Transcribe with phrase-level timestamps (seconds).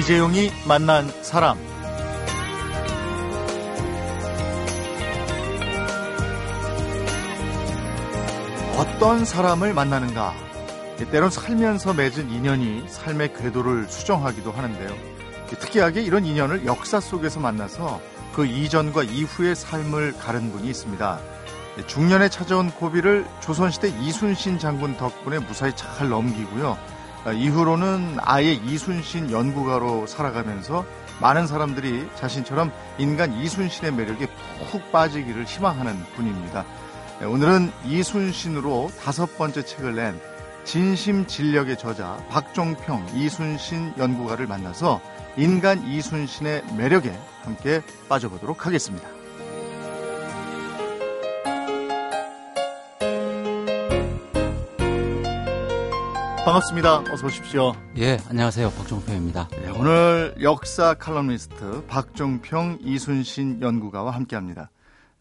[0.00, 1.58] 이재용이 만난 사람.
[8.78, 10.32] 어떤 사람을 만나는가?
[11.10, 14.88] 때론 살면서 맺은 인연이 삶의 궤도를 수정하기도 하는데요.
[15.48, 18.00] 특이하게 이런 인연을 역사 속에서 만나서
[18.32, 21.20] 그 이전과 이후의 삶을 가른 분이 있습니다.
[21.86, 26.78] 중년에 찾아온 고비를 조선시대 이순신 장군 덕분에 무사히 잘 넘기고요.
[27.26, 30.84] 이후로는 아예 이순신 연구가로 살아가면서
[31.20, 34.26] 많은 사람들이 자신처럼 인간 이순신의 매력에
[34.70, 36.64] 푹 빠지기를 희망하는 분입니다.
[37.22, 40.18] 오늘은 이순신으로 다섯 번째 책을 낸
[40.64, 45.00] 진심 진력의 저자 박종평 이순신 연구가를 만나서
[45.36, 49.19] 인간 이순신의 매력에 함께 빠져보도록 하겠습니다.
[56.44, 57.00] 반갑습니다.
[57.12, 57.74] 어서 오십시오.
[57.98, 58.70] 예, 안녕하세요.
[58.70, 59.48] 박종평입니다.
[59.48, 64.70] 네, 오늘 역사 칼럼니스트 박종평 이순신 연구가와 함께합니다.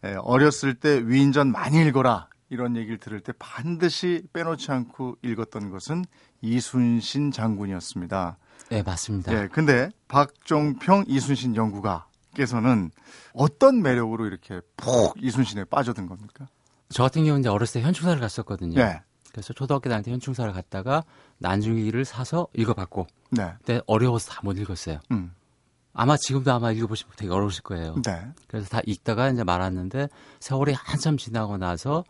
[0.06, 6.06] 예, 어렸을 때 위인전 많이 읽어라 이런 얘기를 들을 때 반드시 빼놓지 않고 읽었던 것은
[6.42, 8.38] 이순신 장군이었습니다.
[8.70, 9.34] 네, 맞습니다.
[9.34, 12.92] 예, 근데 박종평 이순신 연구가께서는
[13.34, 16.48] 어떤 매력으로 이렇게 푹 이순신에 빠져든 겁니까?
[16.88, 18.76] 저 같은 경우는 이제 어렸을 때 현충사를 갔었거든요.
[18.82, 19.02] 네.
[19.32, 21.04] 그래서 초등학교 다닐 때 현충사를 갔다가
[21.40, 23.54] 난중일기를 사서 읽어봤고, 네.
[23.60, 25.00] 그때 어려워서 다 못 읽었어요.
[25.12, 25.32] 음.
[25.94, 27.96] 아마 지금도 아마 읽어보시면 되게 어려우실 거예요.
[28.06, 28.28] 네.
[28.48, 30.08] 그래서 다 읽다가 이제 말았는데
[30.40, 32.04] 세월이 한참 지나고 나서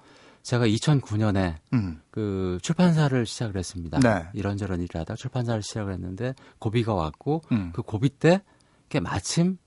[0.44, 2.02] 제가 2009년에 음.
[2.11, 4.00] 그 출판사를 시작을 했습니다.
[4.00, 4.28] 네.
[4.33, 7.72] 이런저런 일을 하다가 출판사를 시작을 했는데 고비가 왔고 음.
[7.73, 8.42] 그 고비 때
[9.02, 9.58] 마침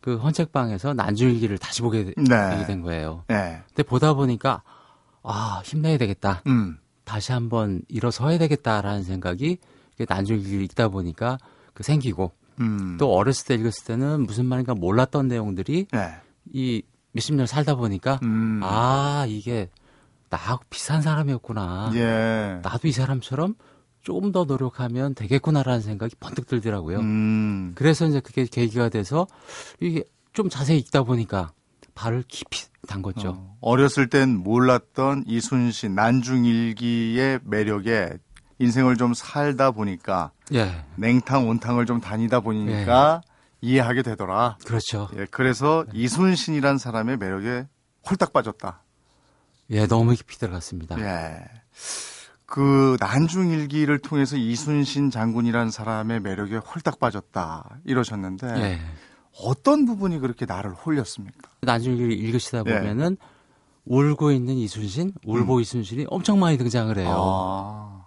[0.00, 2.66] 그 헌책방에서 난중일기를 다시 보게 되- 네.
[2.66, 3.24] 된 거예요.
[3.28, 3.62] 네.
[3.68, 4.62] 근데 보다 보니까
[5.22, 6.42] 아 힘내야 되겠다.
[6.46, 6.78] 음.
[7.04, 9.58] 다시 한번 일어서야 되겠다라는 생각이
[10.08, 11.38] 난중일기를 읽다 보니까
[11.74, 12.96] 그 생기고 음.
[12.98, 16.14] 또 어렸을 때 읽었을 때는 무슨 말인가 몰랐던 내용들이 네.
[16.52, 18.60] 이 몇십 년 살다 보니까 음.
[18.62, 19.68] 아 이게
[20.28, 21.92] 나하고 비슷한 사람이었구나.
[21.94, 22.60] 예.
[22.62, 23.54] 나도 이 사람처럼
[24.00, 26.98] 조금 더 노력하면 되겠구나라는 생각이 번뜩 들더라고요.
[27.00, 27.72] 음.
[27.74, 29.26] 그래서 이제 그게 계기가 돼서
[29.78, 31.52] 이게 좀 자세히 읽다 보니까
[31.94, 33.26] 발을 깊이 담궜죠.
[33.26, 38.18] 어, 어렸을 땐 몰랐던 이순신 난중일기의 매력에
[38.58, 43.22] 인생을 좀 살다 보니까 예, 냉탕 온탕을 좀 다니다 보니까
[43.60, 44.58] 이해하게 되더라.
[44.64, 45.08] 그렇죠.
[45.16, 47.66] 예, 그래서 이순신이란 사람의 매력에
[48.08, 48.82] 홀딱 빠졌다.
[49.70, 50.98] 예, 너무 깊이 들어갔습니다.
[51.00, 51.44] 예.
[52.44, 58.80] 그 난중일기를 통해서 이순신 장군이란 사람의 매력에 홀딱 빠졌다 이러셨는데 예.
[59.40, 61.50] 어떤 부분이 그렇게 나를 홀렸습니까?
[61.62, 62.78] 나중에 읽으시다 예.
[62.78, 63.16] 보면은
[63.84, 67.08] 울고 있는 이순신, 울보 이순신이 엄청 많이 등장을 해요.
[67.08, 67.14] 음.
[67.16, 68.06] 아,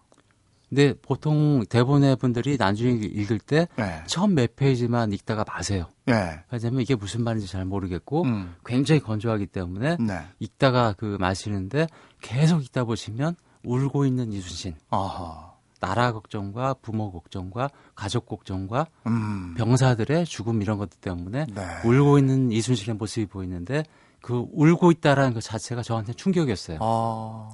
[0.69, 5.87] 근데 보통 대본의 분들이 나중에 읽을 때 예, 처음 몇 페이지만 읽다가 마세요.
[6.09, 11.87] 예, 왜냐면 이게 무슨 말인지 잘 모르겠고 음, 굉장히 건조하기 때문에 네, 읽다가 그 마시는데
[12.21, 14.75] 계속 읽다 보시면 울고 있는 이순신.
[14.89, 15.53] 아하,
[15.85, 22.51] 나라 걱정과 부모 걱정과 가족 걱정과 음, 병사들의 죽음 이런 것들 때문에 네, 울고 있는
[22.51, 23.83] 이순신의 모습이 보이는데
[24.19, 26.79] 그 울고 있다라는 것 자체가 저한테 충격이었어요.
[26.81, 27.49] 아,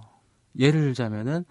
[0.57, 1.43] 예를 들자면은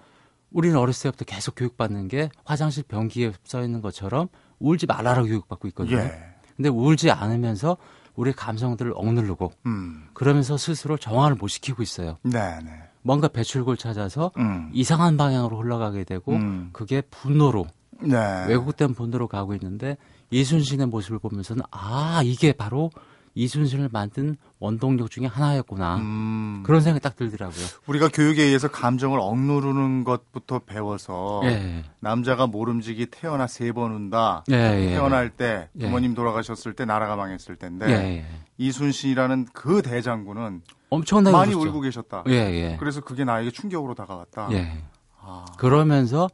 [0.51, 5.99] 우리는 어렸을 때부터 계속 교육받는 게 화장실 변기에 써 있는 것처럼 울지 말라라고 교육받고 있거든요.
[5.99, 6.19] 예,
[6.57, 7.77] 근데 울지 않으면서
[8.17, 12.17] 우리 감성들을 억누르고 음, 그러면서 스스로 정화를 못 시키고 있어요.
[12.23, 16.71] 네, 네, 뭔가 배출구를 찾아서 음, 이상한 방향으로 흘러가게 되고 음.
[16.73, 17.67] 그게 분노로
[18.03, 19.97] 네, 왜곡된 분노로 가고 있는데
[20.31, 22.91] 이순신의 모습을 보면서는 아 이게 바로
[23.35, 27.65] 이순신을 만든 원동력 중에 하나였구나 음, 그런 생각이 딱 들더라고요.
[27.87, 34.45] 우리가 교육에 의해서 감정을 억누르는 것부터 배워서 예, 남자가 모름지기 태어나 세 번 운다.
[34.51, 34.89] 예, 예.
[34.91, 35.85] 태어날 때 예.
[35.85, 38.25] 부모님 돌아가셨을 때 나라가 망했을 때인데 예, 예.
[38.59, 41.71] 이순신이라는 그 대장군은 엄청나게 많이 울었죠.
[41.71, 42.25] 울고 계셨다.
[42.29, 42.77] 예, 예.
[42.79, 44.49] 그래서 그게 나에게 충격으로 다가왔다.
[44.53, 44.83] 예.
[45.21, 46.29] 아, 그러면서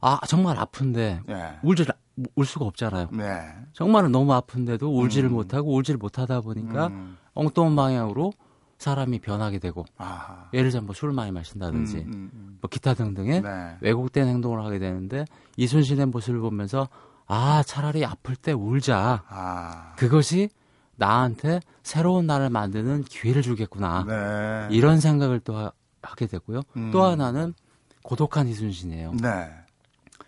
[0.00, 1.58] 아 정말 아픈데 예.
[1.62, 1.86] 울질
[2.34, 3.08] 울 수가 없잖아요.
[3.12, 3.40] 네.
[3.72, 5.34] 정말은 너무 아픈데도 울지를 음.
[5.34, 8.32] 못하고 울지를 못하다 보니까 음, 엉뚱한 방향으로
[8.78, 10.48] 사람이 변하게 되고 아하.
[10.54, 12.58] 예를 들면 뭐 술을 많이 마신다든지 음, 음, 음.
[12.60, 13.76] 뭐 기타 등등의 네.
[13.80, 15.24] 왜곡된 행동을 하게 되는데
[15.56, 16.88] 이순신의 모습을 보면서
[17.26, 19.94] 아 차라리 아플 때 울자 아.
[19.96, 20.48] 그것이
[20.96, 24.74] 나한테 새로운 나를 만드는 기회를 주겠구나 네.
[24.74, 25.72] 이런 생각을 또 하,
[26.16, 26.90] 게 되고요 음.
[26.92, 27.54] 또 하나는
[28.02, 29.50] 고독한 이순신이에요 네.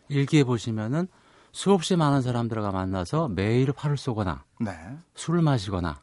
[0.08, 1.06] 일기에 보시면은
[1.52, 4.72] 수없이 많은 사람들과 만나서 매일 화를 쏘거나 네.
[5.14, 6.00] 술을 마시거나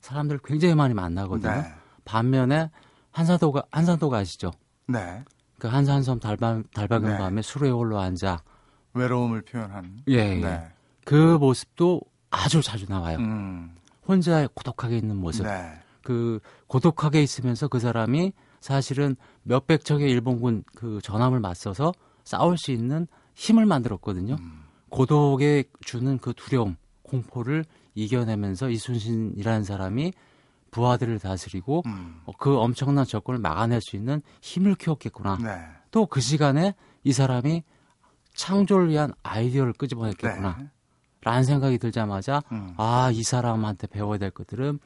[0.00, 1.74] 사람들 굉장히 많이 만나거든요 네.
[2.04, 2.70] 반면에
[3.10, 4.52] 한산도가 한산도가 아시죠
[4.86, 5.24] 네.
[5.58, 7.18] 그 한산섬 달방 달박은 네.
[7.18, 8.42] 밤에 수레 홀로 앉아
[8.98, 10.02] 외로움을 표현한.
[10.08, 10.34] 예, 예.
[10.36, 10.68] 네.
[11.04, 12.00] 그 모습도
[12.30, 13.18] 아주 자주 나와요.
[13.18, 13.74] 음.
[14.08, 15.44] 혼자 고독하게 있는 모습.
[15.44, 15.78] 네.
[16.02, 21.92] 그 고독하게 있으면서 그 사람이 사실은 몇백 척의 일본군 그 전함을 맞서서
[22.24, 24.36] 싸울 수 있는 힘을 만들었거든요.
[24.40, 24.64] 음.
[24.88, 27.64] 고독에 주는 그 두려움, 공포를
[27.94, 30.12] 이겨내면서 이순신이라는 사람이
[30.70, 32.20] 부하들을 다스리고 음.
[32.24, 35.38] 어, 그 엄청난 적군을 막아낼 수 있는 힘을 키웠겠구나.
[35.42, 35.58] 네.
[35.90, 36.74] 또그 시간에
[37.04, 37.64] 이 사람이
[38.34, 40.56] 창조를 위한 아이디어를 끄집어냈겠구나.
[40.58, 40.68] 네.
[41.22, 42.74] 라는 생각이 들자마자 음.
[42.76, 44.78] 아, 이 사람한테 배워야 될 것들은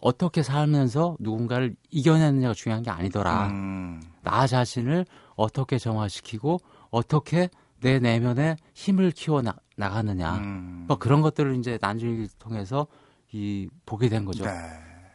[0.00, 3.48] 어떻게 살면서 누군가를 이겨내느냐가 중요한 게 아니더라.
[3.48, 4.00] 음.
[4.22, 5.04] 나 자신을
[5.34, 6.58] 어떻게 정화시키고
[6.90, 7.48] 어떻게
[7.80, 10.36] 내 내면에 힘을 키워 나, 나가느냐.
[10.38, 10.84] 음.
[10.88, 12.86] 뭐 그런 것들을 이제 난중일기를 통해서
[13.32, 14.44] 이 보게 된 거죠.
[14.44, 14.52] 네.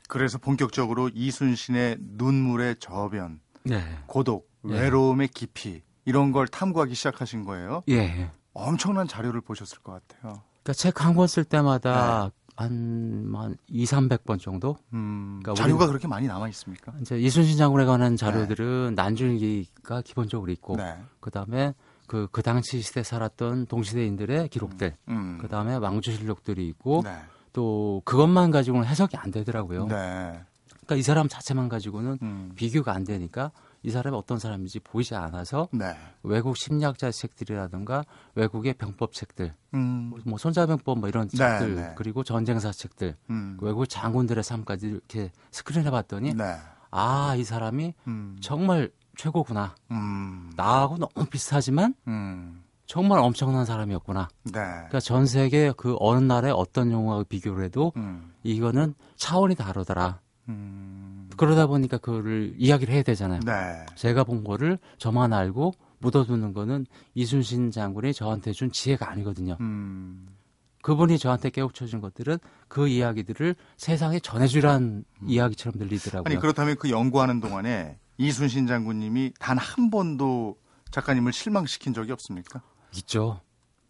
[0.08, 3.82] 그래서 본격적으로 이순신의 눈물의 저변, 네.
[4.06, 4.80] 고독, 네.
[4.80, 7.84] 외로움의 깊이 이런 걸 탐구하기 시작하신 거예요.
[7.90, 8.30] 예.
[8.54, 10.42] 엄청난 자료를 보셨을 것 같아요.
[10.64, 14.78] 그러니까 책 한 권 쓸 때마다 한, 한 2, 300번 정도?
[14.94, 16.94] 음, 그러니까 자료가 그렇게 많이 남아 있습니까?
[17.02, 20.96] 이제 이순신 장군에 관한 자료들은 난중일기가 기본적으로 있고, 네.
[21.20, 21.74] 그 다음에
[22.08, 25.40] 그, 그 당시 시대 살았던 동시대인들의 기록들, 음.
[25.42, 27.18] 그 다음에 왕조실록들이 있고, 네.
[27.54, 29.88] 또 그것만 가지고는 해석이 안 되더라고요.
[29.88, 30.40] 네.
[30.70, 32.52] 그러니까 이 사람 자체만 가지고는 음.
[32.56, 33.52] 비교가 안 되니까
[33.84, 35.96] 이 사람이 어떤 사람인지 보이지 않아서 네.
[36.24, 38.04] 외국 심리학자 책들이라든가
[38.36, 40.14] 외국의 병법 책들, 음.
[40.26, 41.94] 뭐 손자병법 뭐 이런 네, 책들, 네.
[41.96, 43.58] 그리고 전쟁사 책들, 음.
[43.62, 46.56] 외국 장군들의 삶까지 이렇게 스크린해 봤더니 네.
[46.92, 48.38] 아, 이 사람이 음.
[48.40, 49.76] 정말 최고구나.
[49.92, 50.52] 음.
[50.56, 52.64] 나하고 너무 비슷하지만 음.
[52.86, 54.28] 정말 엄청난 사람이었구나.
[54.46, 54.52] 네.
[54.52, 58.34] 그러니까 전 세계 그 어느 나라의 어떤 영화와 비교를 해도 음.
[58.44, 60.20] 이거는 차원이 다르더라.
[60.50, 61.13] 음.
[61.38, 63.40] 그러다 보니까 그거를 이야기를 해야 되잖아요.
[63.46, 63.86] 네.
[63.96, 66.86] 제가 본 거를 저만 알고 묻어두는 거는
[67.16, 69.58] 이순신 장군이 저한테 준 지혜가 아니거든요.
[69.62, 70.28] 음.
[70.82, 76.24] 그분이 저한테 깨우쳐준 것들은 그 이야기들을 세상에 전해주란 이야기처럼 들리더라고요.
[76.24, 76.28] 음.
[76.28, 80.58] 아니 그렇다면 그 연구하는 동안에 이순신 장군님이 단 한 번도
[80.92, 82.62] 작가님을 실망시킨 적이 없습니까?
[82.98, 83.40] 있죠.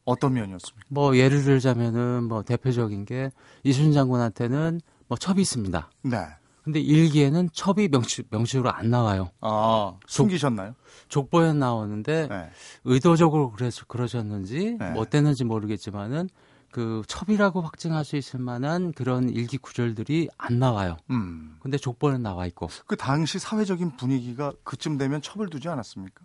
[0.05, 0.85] 어떤 면이었습니까?
[0.89, 3.31] 뭐 예를 들자면은 뭐 대표적인 게
[3.63, 5.89] 이순신 장군한테는 뭐 첩이 있습니다.
[6.03, 6.17] 네.
[6.63, 9.31] 근데 일기에는 첩이 명시, 명시로 안 나와요.
[9.41, 10.75] 아, 숨기셨나요?
[11.09, 12.49] 족 보에 나오는데 네.
[12.85, 14.91] 의도적으로 그래서 그러셨는지 네.
[14.91, 16.29] 뭐 어땠는지 모르겠지만은
[16.71, 20.97] 그 첩이라고 확증할 수 있을 만한 그런 일기 구절들이 안 나와요.
[21.11, 21.57] 음.
[21.59, 26.23] 근데 족보는 나와 있고 그 당시 사회적인 분위기가 그쯤 되면 첩을 두지 않았습니까?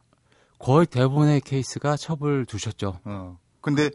[0.59, 3.01] 거의 대부분의 케이스가 첩을 두셨죠.
[3.05, 3.39] 어.
[3.61, 3.91] 근데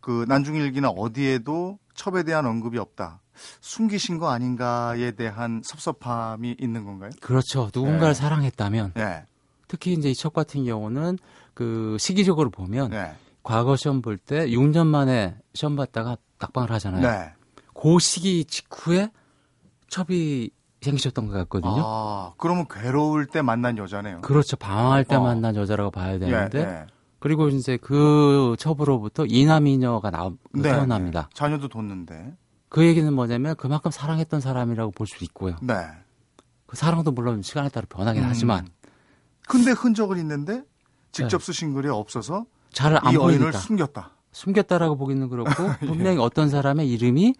[0.00, 3.22] 그 난중일기나 어디에도 첩에 대한 언급이 없다.
[3.60, 7.10] 숨기신 거 아닌가에 대한 섭섭함이 있는 건가요?
[7.20, 7.70] 그렇죠.
[7.74, 8.14] 누군가를 네.
[8.14, 9.24] 사랑했다면 네.
[9.68, 11.18] 특히 이제 이 첩 같은 경우는
[11.54, 13.12] 그 시기적으로 보면 네.
[13.42, 17.02] 과거 시험 볼 때 6년 만에 시험 봤다가 낙방을 하잖아요.
[17.02, 17.32] 네.
[17.74, 19.10] 그 시기 직후에
[19.88, 20.50] 첩이
[20.80, 21.82] 생기셨던 것 같거든요.
[21.84, 24.20] 아, 그러면 괴로울 때 만난 여자네요.
[24.20, 24.56] 그렇죠.
[24.56, 25.20] 방황할 때 어.
[25.22, 26.86] 만난 여자라고 봐야 되는데 예, 예.
[27.20, 31.22] 그리고 이제 그 첩으로부터 이남이녀가 나 네, 태어납니다.
[31.22, 31.28] 네.
[31.32, 32.34] 자녀도 뒀는데.
[32.74, 35.54] 그 얘기는 뭐냐면 그만큼 사랑했던 사람이라고 볼 수 있고요.
[35.62, 35.76] 네.
[36.66, 38.28] 그 사랑도 물론 시간에 따라 변하긴 음.
[38.28, 38.66] 하지만
[39.46, 40.64] 근데 흔적은 있는데
[41.12, 44.10] 직접 쓰신 글이 없어서 잘안이 어인을 보이니까 숨겼다.
[44.32, 45.52] 숨겼다라고 보기는 그렇고
[45.86, 47.34] 분명히 어떤 사람의 이름이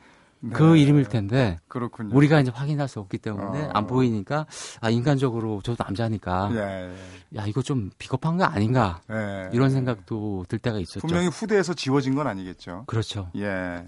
[0.52, 0.72] 그 예.
[0.74, 0.80] 네.
[0.82, 2.14] 이름일 텐데 그렇군요.
[2.14, 3.70] 우리가 이제 확인할 수 없기 때문에 어.
[3.74, 4.46] 안 보이니까
[4.80, 6.94] 아 인간적으로 저도 남자니까 예,
[7.36, 9.50] 야 이거 좀 비겁한 거 아닌가 예.
[9.52, 11.00] 이런 생각도 들 때가 있었죠.
[11.06, 12.84] 분명히 후대에서 지워진 건 아니겠죠.
[12.86, 13.30] 그렇죠.
[13.36, 13.84] 예.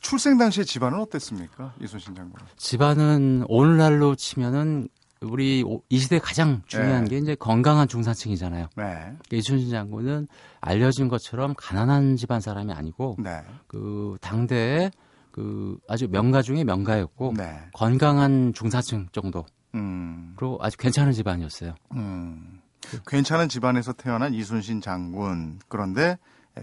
[0.00, 1.74] 출생 당시의 집안은 어땠습니까?
[1.80, 2.40] 이순신 장군.
[2.56, 4.88] 집안은 오늘날로 치면은
[5.20, 7.10] 우리 오- 이 시대 가장 중요한 네.
[7.10, 8.68] 게 이제 건강한 중산층이잖아요.
[8.76, 9.12] 네.
[9.32, 10.28] 이순신 장군은
[10.60, 13.40] 알려진 것처럼 가난한 집안 사람이 아니고 네.
[13.66, 14.90] 그 당대의
[15.34, 17.60] 그 아주 명가 중에 명가였고 네.
[17.72, 20.32] 건강한 중산층 정도 음.
[20.36, 21.74] 그리고 아주 괜찮은 집안이었어요.
[21.96, 22.60] 음.
[23.08, 25.58] 괜찮은 집안에서 태어난 이순신 장군.
[25.66, 26.18] 그런데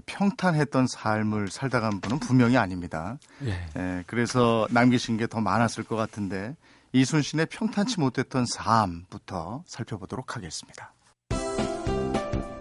[0.06, 3.18] 평탄했던 삶을 살다 간 분은 분명히 아닙니다.
[3.44, 3.60] 예.
[3.76, 6.56] 예, 그래서 남기신 게 더 많았을 것 같은데
[6.94, 10.94] 이순신의 평탄치 못했던 삶부터 살펴보도록 하겠습니다.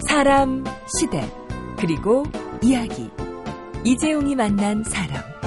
[0.09, 0.65] 사람,
[0.99, 1.33] 시대,
[1.79, 2.25] 그리고
[2.65, 3.09] 이야기.
[3.85, 5.40] 이재용이 만난 사람.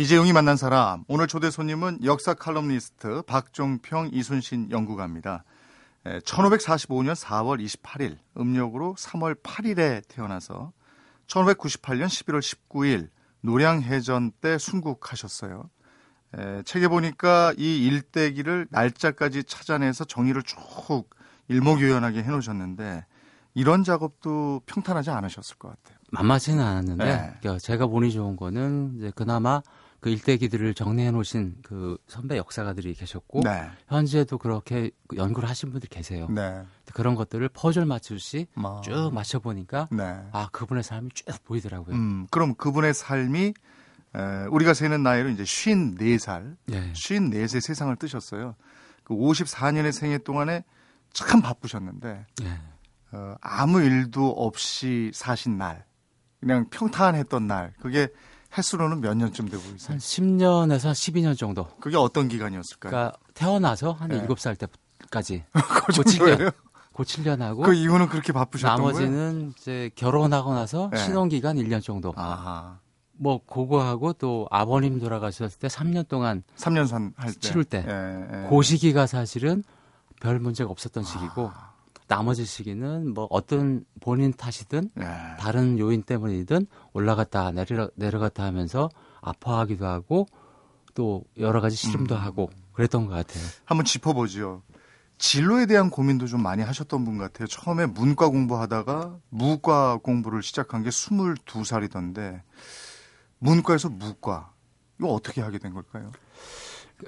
[0.00, 5.44] 이재용이 만난 사람 오늘 초대 손님은 역사 칼럼니스트 박종평 이순신 연구가입니다.
[6.24, 10.72] 1545년 4월 28일 음력으로 3월 8일에 태어나서
[11.26, 13.10] 1598년 11월 19일
[13.42, 15.68] 노량해전 때 순국하셨어요.
[16.38, 21.10] 에, 책에 보니까 이 일대기를 날짜까지 찾아내서 정의를 쭉
[21.48, 23.04] 일목요연하게 해놓으셨는데
[23.52, 25.98] 이런 작업도 평탄하지 않으셨을 것 같아요.
[26.10, 27.34] 만만치는 않았는데 네.
[27.40, 29.60] 그러니까 제가 보니 좋은 거는 이제 그나마
[30.00, 33.68] 그 일대기들을 정리해 놓으신 그 선배 역사가들이 계셨고 네.
[33.88, 36.26] 현지에도 그렇게 연구를 하신 분들이 계세요.
[36.30, 36.62] 네.
[36.94, 38.80] 그런 것들을 퍼즐 맞추듯이 뭐.
[38.80, 40.18] 쭉 맞춰 보니까 네.
[40.32, 41.94] 아 그분의 삶이 쭉 보이더라고요.
[41.94, 43.52] 음, 그럼 그분의 삶이
[44.16, 46.92] 에, 우리가 세는 나이로 이제 54살, 예.
[46.92, 48.56] 54세 세상을 뜨셨어요.
[49.04, 50.64] 그 54년의 생애 동안에
[51.12, 52.58] 참 바쁘셨는데 예.
[53.12, 55.84] 어, 아무 일도 없이 사신 날,
[56.40, 58.08] 그냥 평탄했던 날, 그게
[58.56, 59.92] 횟수로는 몇 년쯤 되고 있어요?
[59.92, 61.66] 한 10년에서 12년 정도.
[61.80, 62.90] 그게 어떤 기간이었을까요?
[62.90, 64.26] 그러니까 태어나서 한 네.
[64.26, 64.56] 7살
[65.00, 65.44] 때까지
[65.86, 66.50] 그 정도예요?
[66.92, 68.92] 고칠년 하고 그 이유는 그렇게 바쁘셨던 거예요?
[68.92, 70.98] 나머지는 이제 결혼하고 나서 네.
[70.98, 72.12] 신혼 기간 1년 정도.
[72.16, 72.78] 아하.
[73.12, 77.40] 뭐 그거하고 또 아버님 돌아가셨을 때 3년 동안 3년 산 할 때.
[77.40, 77.84] 치를 때.
[77.86, 78.48] 예, 예.
[78.48, 79.62] 그 시기가 사실은
[80.20, 81.69] 별 문제가 없었던 시기고 아.
[82.10, 85.02] 나머지 시기는 뭐 어떤 본인 탓이든 예.
[85.38, 88.90] 다른 요인 때문이든 올라갔다 내려 내려갔다 하면서
[89.20, 90.26] 아파하기도 하고
[90.94, 92.20] 또 여러 가지 시름도 음.
[92.20, 93.44] 하고 그랬던 것 같아요.
[93.64, 94.62] 한번 짚어보죠.
[95.18, 97.46] 진로에 대한 고민도 좀 많이 하셨던 분 같아요.
[97.46, 102.40] 처음에 문과 공부하다가 무과 공부를 시작한 게 22살이던데
[103.38, 104.52] 문과에서 무과
[104.98, 106.10] 이거 어떻게 하게 된 걸까요?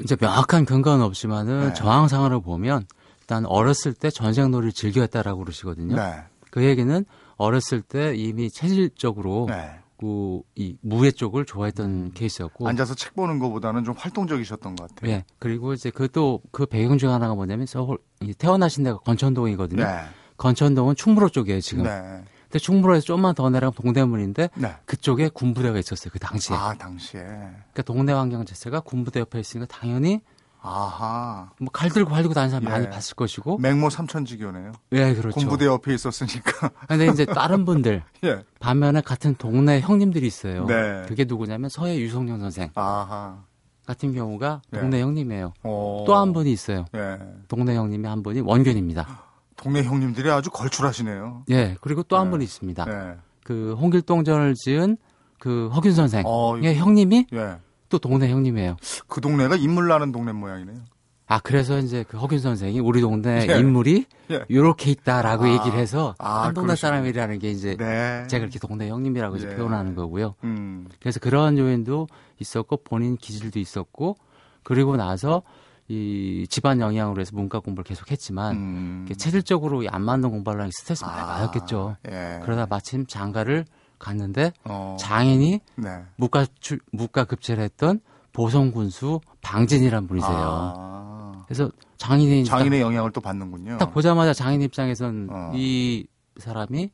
[0.00, 1.72] 이제 명확한 근거는 없지만은 네.
[1.74, 2.86] 정황상으로 보면
[3.32, 5.96] 일단 어렸을 때 전생놀이를 즐겨했다라고 그러시거든요.
[5.96, 6.22] 네.
[6.50, 7.04] 그 얘기는
[7.36, 9.78] 어렸을 때 이미 체질적으로 네.
[9.98, 15.10] 그이 무예 쪽을 좋아했던 케이스였고 앉아서 책 보는 것보다는 좀 활동적이셨던 것 같아요.
[15.12, 15.24] 예.
[15.38, 19.82] 그리고 이제 그또그 배경 중 하나가 뭐냐면 서울 이 태어나신 데가 건천동이거든요.
[19.82, 20.00] 네.
[20.36, 21.84] 건천동은 충무로 쪽이에요, 지금.
[21.84, 22.22] 네.
[22.42, 24.76] 근데 충무로에서 좀만 더 내려가면 동대문인데 네.
[24.84, 26.54] 그쪽에 군부대가 있었어요, 그 당시에.
[26.54, 27.22] 아, 당시에.
[27.22, 30.20] 그러니까 동네 환경 자체가 군부대 옆에 있으니까 당연히
[30.62, 31.50] 아하.
[31.60, 32.68] 뭐 칼 들고 활리고 다니는 사람 예.
[32.70, 33.58] 많이 봤을 것이고.
[33.58, 34.72] 맹모 삼천지교네요.
[34.92, 35.34] 예, 그렇죠.
[35.38, 36.70] 군부대 옆에 있었으니까.
[36.88, 38.42] 근데 이제 다른 분들 예.
[38.60, 40.64] 반면에 같은 동네 형님들이 있어요.
[40.66, 41.02] 네.
[41.08, 43.42] 그게 누구냐면 서해 유성룡 선생 아하.
[43.86, 44.78] 같은 경우가 예.
[44.80, 45.52] 동네 형님이에요.
[45.64, 46.04] 어.
[46.06, 46.84] 또한 분이 있어요.
[46.94, 47.18] 예.
[47.48, 49.06] 동네 형님이 한 분이 원균입니다.
[49.56, 51.44] 동네 형님들이 아주 걸출하시네요.
[51.50, 52.30] 예, 그리고 또한 네.
[52.32, 52.86] 분이 있습니다.
[52.88, 53.16] 예.
[53.44, 54.96] 그 홍길동전을 지은
[55.40, 56.22] 그 허균 선생.
[56.26, 57.56] 어, 예, 형님이 예.
[57.92, 58.76] 또 동네 형님이에요.
[59.06, 60.78] 그 동네가 인물 나는 동네 모양이네요.
[61.26, 63.58] 아, 그래서 이제 그 허균 선생이 우리 동네 예.
[63.58, 64.44] 인물이 예.
[64.50, 65.48] 요렇게 있다라고 아.
[65.52, 66.90] 얘기를 해서 아, 한 동네 그러시구나.
[66.90, 68.26] 사람이라는 게 이제 네.
[68.28, 69.56] 제가 이렇게 동네 형님이라고 예.
[69.56, 70.36] 표현하는 거고요.
[70.44, 70.88] 음.
[71.00, 72.08] 그래서 그런 요인도
[72.38, 74.16] 있었고 본인 기질도 있었고
[74.62, 75.42] 그리고 나서
[75.88, 79.04] 이 집안 영향으로 해서 문과 공부를 계속했지만 음.
[79.06, 81.96] 이렇게 체질적으로 안 맞는 게 스트레스 많이 아, 받았겠죠.
[82.10, 82.40] 예.
[82.42, 83.66] 그러다 마침 장가를
[84.06, 84.96] 갔는데 어.
[85.00, 86.02] 장인이 네.
[86.16, 88.00] 무과 출, 무과 급제를 했던
[88.32, 90.32] 보성 군수 방진이란 분이세요.
[90.34, 91.44] 아.
[91.46, 93.72] 그래서 장인이 장인의 영향을 또 받는군요.
[93.78, 95.52] 딱, 딱 보자마자 장인 입장에선 어.
[95.54, 96.06] 이
[96.38, 96.90] 사람이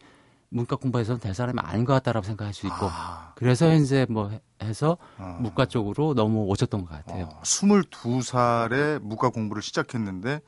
[0.50, 3.32] 문과 공부해서는 될 사람이 아닌 것 같다라고 생각할 수 있고 아.
[3.36, 5.38] 그래서 이제 뭐 해- 해서 어.
[5.40, 7.28] 무과 쪽으로 너무 오셨던 것 같아요.
[7.32, 10.40] 어, 22살에 무과 공부를 시작했는데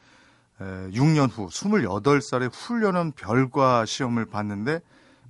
[0.61, 4.81] 에, 6년 후 28살에 훈련원 별과 시험을 봤는데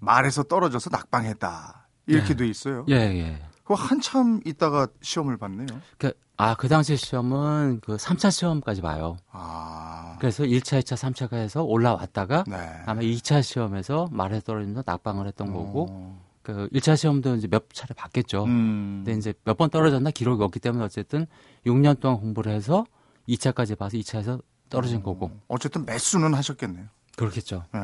[0.01, 1.89] 말에서 떨어져서 낙방했다.
[2.07, 2.37] 이렇게 네.
[2.37, 2.85] 돼 있어요.
[2.89, 3.43] 예, 예.
[3.63, 5.67] 그거 한참 있다가 시험을 봤네요.
[5.99, 9.17] 그, 아, 그 당시 시험은 그 3차 시험까지 봐요.
[9.31, 10.17] 아.
[10.19, 12.57] 그래서 1차, 2차, 3차가 해서 올라왔다가 네.
[12.87, 16.25] 아마 2차 시험에서 말에 떨어지면서 낙방을 했던 거고 어.
[16.43, 18.45] 그 1차 시험도 이제 몇 차례 봤겠죠.
[18.45, 19.03] 음.
[19.05, 21.27] 근데 이제 몇 번 떨어졌나 기록이 없기 때문에 어쨌든
[21.67, 22.85] 6년 동안 공부를 해서
[23.29, 26.87] 2차까지 봐서 2차에서 떨어진 거고 어쨌든 매수는 하셨겠네요.
[27.17, 27.65] 그렇겠죠.
[27.75, 27.81] 예.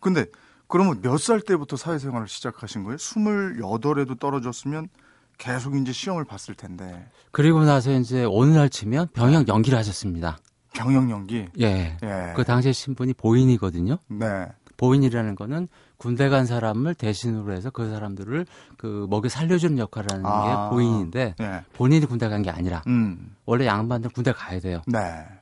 [0.00, 0.26] 근데
[0.70, 2.96] 그러면 몇 살 때부터 사회생활을 시작하신 거예요?
[2.96, 4.88] 28에도 떨어졌으면
[5.38, 7.08] 계속 이제 시험을 봤을 텐데.
[7.32, 10.38] 그리고 나서 이제 오늘날 치면 병역 연기를 하셨습니다.
[10.74, 11.46] 병역 연기.
[11.60, 11.96] 예.
[12.02, 12.32] 예.
[12.36, 13.98] 그 당시에 신분이 보인이거든요.
[14.08, 14.46] 네.
[14.76, 18.46] 보인이라는 거는 군대 간 사람을 대신으로 해서 그 사람들을
[18.78, 20.68] 그 먹여 살려주는 역할을 하는 아.
[20.70, 21.62] 게 보인인데 예.
[21.74, 23.34] 본인이 군대 간 게 아니라 음.
[23.44, 24.80] 원래 양반들 군대 가야 돼요.
[24.86, 24.98] 네.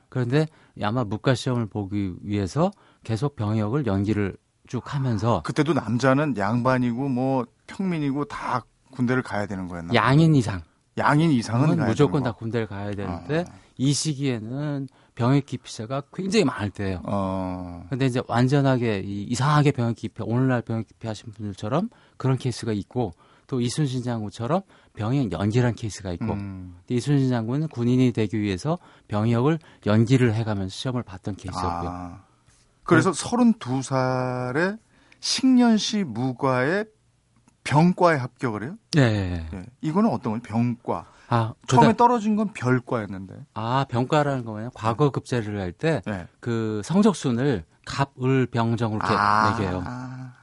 [0.09, 0.47] 그런데
[0.81, 2.71] 아마 무과 시험을 보기 위해서
[3.03, 4.35] 계속 병역을 연기를
[4.69, 9.93] 쭉 하면서 그때도 남자는 양반이고 뭐 평민이고 다 군대를 가야 되는 거였나?
[9.95, 10.61] 양인 이상
[10.97, 12.31] 양인 이상은 무조건 다.
[12.31, 13.53] 군대를 가야 되는데 아.
[13.77, 17.01] 이 시기에는 병역 기피자가 굉장히 많을 때예요.
[17.03, 17.85] 어.
[17.89, 23.13] 근데 이제 완전하게 이, 이상하게 병역 기피, 오늘날 병역 기피하신 분들처럼 그런 케이스가 있고
[23.47, 24.61] 또 이순신 장군처럼
[24.93, 26.77] 병역 연기란 케이스가 있고 음.
[26.89, 29.57] 이순신 장군은 군인이 되기 위해서 병역을
[29.87, 31.89] 연기를 해가면서 시험을 봤던 케이스였고요.
[31.89, 32.28] 아.
[32.89, 34.77] 그래서 32살에
[35.19, 36.85] 식년시 무과에
[37.63, 38.75] 병과에 합격을 해요?
[38.97, 39.47] 예, 예.
[39.53, 39.57] 예.
[39.57, 39.65] 예.
[39.81, 40.41] 이거는 어떤 거예요?
[40.43, 41.05] 병과.
[41.31, 43.35] 아, 처음에 그다- 떨어진 건 별과였는데.
[43.53, 44.69] 아 병과라는 거 뭐냐?
[44.73, 46.25] 과거 급제를 할때 네.
[46.39, 49.55] 그 성적순을 갑 을 병정을 이렇게 아.
[49.57, 49.83] 매겨요.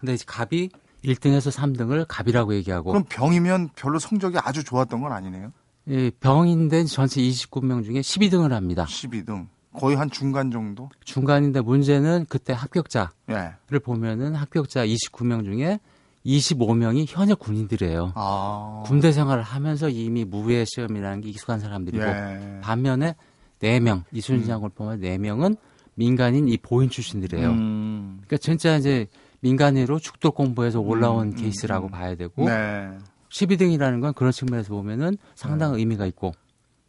[0.00, 0.68] 근데 이제 갑이
[1.04, 5.52] 1등에서 3등을 갑이라고 얘기하고 그럼 병이면 별로 성적이 아주 좋았던 건 아니네요.
[5.88, 8.84] 이 병인데 전체 29명 중에 12등을 합니다.
[8.88, 9.46] 12등.
[9.76, 10.88] 거의 한 중간 정도?
[11.04, 13.78] 중간인데 문제는 그때 합격자를 예.
[13.78, 15.78] 보면은 합격자 29명 중에
[16.24, 18.12] 25명이 현역 군인들이에요.
[18.14, 18.82] 아.
[18.84, 22.60] 군대 생활을 하면서 이미 무예 시험이라는 게 익숙한 사람들이고 예.
[22.62, 23.14] 반면에
[23.60, 25.56] 4명 이순신 장군을 포함해 4명은
[25.94, 27.48] 민간인 이 보인 출신들이에요.
[27.48, 28.20] 음.
[28.26, 29.06] 그러니까 진짜 이제
[29.40, 31.90] 민간인으로 죽도 공부해서 올라온 음, 음, 케이스라고 음.
[31.90, 32.90] 봐야 되고 네.
[33.30, 36.32] 12등이라는 건 그런 측면에서 보면은 상당 한 의미가 있고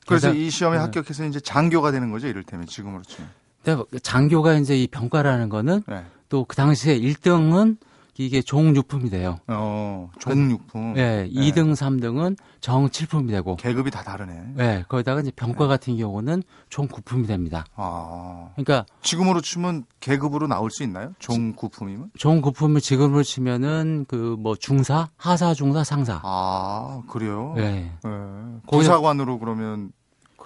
[0.08, 0.82] 그래서 이 시험에 네.
[0.84, 3.30] 합격해서 이제 장교가 되는 거죠, 이를테면 지금으로 치면.
[3.64, 6.06] 근데 장교가 이제 이 병과라는 거는 네.
[6.30, 7.78] 또그 당시에 1등은
[8.20, 9.38] 이게 종육품이 돼요.
[9.48, 10.96] 어, 종육품.
[10.98, 14.54] 예, 2등, 3등은 정칠품이 되고 계급이 다 다르네.
[14.58, 17.66] 예, 거기다가 이제 병과 같은 경우는 종구품이 됩니다.
[17.76, 18.50] 아.
[18.56, 21.14] 그러니까 지금으로 치면 계급으로 나올 수 있나요?
[21.20, 22.10] 종구품이면?
[22.18, 26.20] 종구품을 지금으로 치면은 그 뭐 중사, 하사, 중사, 상사.
[26.24, 27.54] 아, 그래요?
[27.58, 27.62] 예.
[27.64, 27.92] 예.
[28.04, 29.92] 거기서- 부사관으로 그러면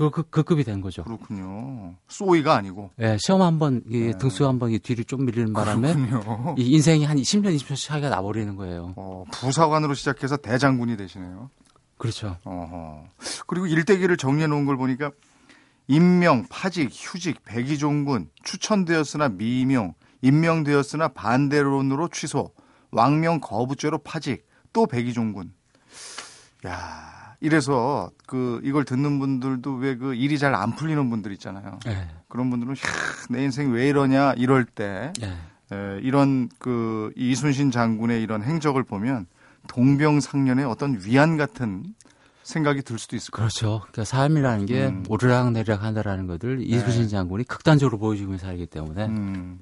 [0.01, 1.03] 그, 그, 그 급이 된 거죠.
[1.03, 1.93] 그렇군요.
[2.07, 2.89] 쏘이가 아니고.
[2.99, 4.17] 예, 시험 한 번, 이 네.
[4.17, 6.55] 등수 한번이 뒤로 좀 밀리는 바람에 그렇군요.
[6.57, 8.93] 이 인생이 한 10년, 20년 차이가 나버리는 거예요.
[8.95, 11.51] 어, 부사관으로 시작해서 대장군이 되시네요.
[11.97, 12.37] 그렇죠.
[12.45, 13.03] 어허.
[13.45, 15.11] 그리고 일대기를 정리해 놓은 걸 보니까
[15.87, 19.93] 임명, 파직, 휴직, 백의종군, 추천되었으나 미임용,
[20.23, 22.53] 임명되었으나 반대론으로 취소,
[22.89, 25.53] 왕명 거부죄로 파직, 또 백의종군.
[26.65, 31.79] 야, 이래서 그 이걸 듣는 분들도 왜 그 일이 잘 안 풀리는 분들 있잖아요.
[31.87, 32.75] 예, 그런 분들은 야,
[33.29, 35.27] 내 인생 왜 이러냐 이럴 때 예.
[35.75, 39.25] 에, 이런 그 이순신 장군의 이런 행적을 보면
[39.67, 41.83] 동병상련의 어떤 위안 같은
[42.43, 43.79] 생각이 들 수도 있을 것 그렇죠.
[43.81, 45.03] 그러니까 삶이라는 게 음.
[45.09, 49.05] 오르락 내리락 한다라는 것을 이순신 장군이 극단적으로 보여주고 있는 사람이기 때문에.
[49.05, 49.59] 음,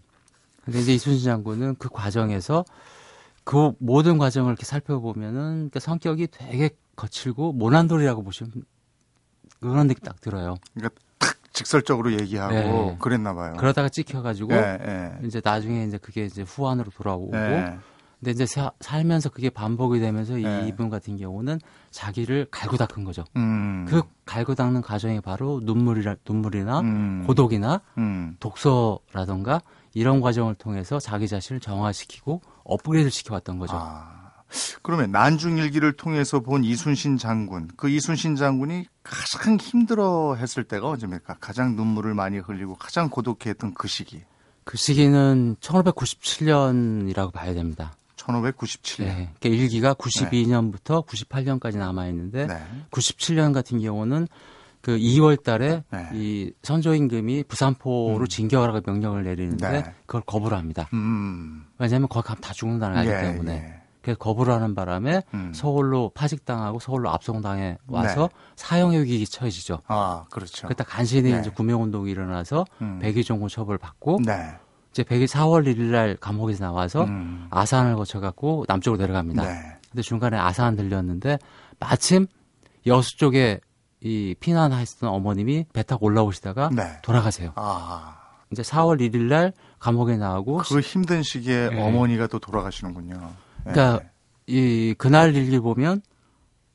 [0.66, 2.66] 근데 이제 이순신 장군은 그 과정에서
[3.44, 8.52] 그 모든 과정을 이렇게 살펴보면은 그 성격이 되게 거칠고 모난돌이라고 보시면
[9.62, 10.56] 그런 느낌 딱 들어요.
[10.74, 12.98] 그러니까 탁 직설적으로 얘기하고 네.
[13.00, 13.56] 그랬나 봐요.
[13.58, 14.78] 그러다가 찍혀가지고 예,
[15.22, 15.26] 예.
[15.28, 17.78] 이제 나중에 이제 그게 이제 후환으로 돌아오고 예.
[18.20, 20.68] 근데 이제 사- 살면서 그게 반복이 되면서 네.
[20.68, 21.60] 이분 같은 경우는
[21.92, 23.24] 자기를 갈고 닦은 거죠.
[23.38, 29.62] 음, 그 갈고 닦는 과정이 바로 눈물이라 눈물이나 음, 고독이나 음, 독서라던가
[29.94, 33.78] 이런 과정을 통해서 자기 자신을 정화시키고 업그레이드 시켜왔던 거죠.
[33.78, 34.19] 아,
[34.82, 41.38] 그러면 난중일기를 통해서 본 이순신 장군, 그 이순신 장군이 가장 힘들어 했을 때가 언제입니까?
[41.40, 44.24] 가장 눈물을 많이 흘리고 가장 고독해했던 그 시기.
[44.64, 47.94] 그 시기는 1597년이라고 봐야 됩니다.
[48.18, 49.06] 1597년.
[49.06, 49.30] 네.
[49.40, 52.62] 그러니까 일기가 92년부터 98년까지 남아 있는데 네.
[52.92, 54.28] 97년 같은 경우는
[54.82, 56.10] 그 2월 달에 네.
[56.14, 58.28] 이 선조 임금이 부산포로 음.
[58.28, 59.84] 진격하라고 명령을 내리는데 네.
[60.06, 60.88] 그걸 거부를 합니다.
[60.94, 61.66] 음.
[61.78, 63.54] 왜냐하면 거기 가면 다 죽는다는 거 알기 예, 때문에.
[63.54, 63.79] 예.
[64.10, 65.52] 그래서 거부를 하는 바람에 음.
[65.54, 69.80] 서울로 파직당하고 서울로 압송당해 와서 사형의 위기에 처해지죠.
[69.88, 70.68] 아, 그렇죠.
[70.68, 71.40] 그때 간신히 네.
[71.40, 73.00] 이제 구명운동이 일어나서 음.
[73.00, 74.56] 백의종군 처벌 받고 네.
[74.92, 77.48] 이제 백이 4월 1일 날 감옥에서 나와서 음.
[77.52, 79.44] 아산을 거쳐갖고 남쪽으로 내려갑니다.
[79.44, 79.78] 네.
[79.92, 81.38] 근데 중간에 아산 들렸는데
[81.80, 82.28] 마침
[82.88, 83.60] 여수 쪽에
[84.02, 87.00] 이 피난하셨던 어머님이 배 타고 올라오시다가 네.
[87.04, 87.52] 돌아가세요.
[87.56, 88.18] 아,
[88.52, 91.82] 이제 4월 1일 날 감옥에 나오고 그 힘든 시기에 네.
[91.82, 93.34] 어머니가 또 돌아가시는군요.
[93.70, 93.74] 네.
[93.74, 94.10] 그러니까
[94.48, 96.02] 이 그날 일기 보면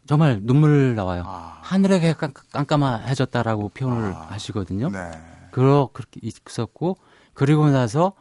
[0.07, 1.22] 정말 눈물 나와요.
[1.26, 4.26] 아, 하늘에 게 깜- 깜깜해졌다라고 표현을 아.
[4.30, 4.90] 하시거든요.
[4.90, 5.11] 네.
[5.50, 6.96] 그렇게 있었고
[7.33, 8.12] 그리고 나서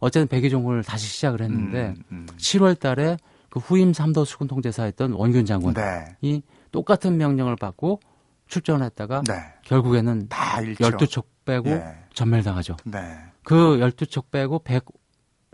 [0.00, 2.26] 어쨌든 백의종군을 다시 시작을 했는데 음, 음.
[2.36, 3.16] 7월 달에
[3.48, 6.42] 그 후임 삼도 수군 통제사였던 원균 장군이 네.
[6.72, 8.00] 똑같은 명령을 받고
[8.48, 9.34] 출전했다가 네.
[9.64, 10.84] 결국에는 다 잃죠.
[10.84, 11.84] 12척 빼고 예.
[12.14, 12.76] 전멸당하죠.
[12.84, 12.98] 네.
[13.42, 14.84] 그 12척 빼고 100,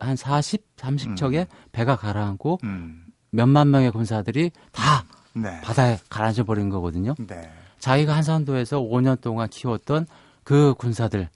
[0.00, 3.04] 한 40, 30척의 배가 가라앉고 음.
[3.30, 5.60] 몇만 명의 군사들이 다 네.
[5.60, 7.14] 바다에 가라앉아 버린 거거든요.
[7.18, 7.50] 네.
[7.78, 10.06] 자기가 한산도에서 5년 동안 키웠던
[10.42, 11.28] 그 군사들,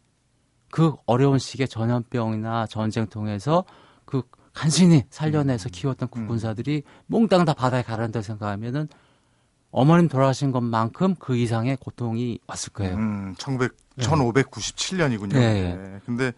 [0.70, 3.64] 그 어려운 시기에 전염병이나 전쟁 통해서
[4.04, 4.22] 그
[4.52, 6.26] 간신히 살려내서 키웠던 그 음.
[6.26, 8.88] 군사들이 몽땅 다 바다에 가라앉다 생각하면은
[9.70, 12.94] 어머님 돌아가신 것만큼 그 이상의 고통이 왔을 거예요.
[12.94, 14.06] 음, 1900, 네.
[14.06, 15.32] 1597년이군요.
[15.32, 16.00] 네.
[16.06, 16.32] 근데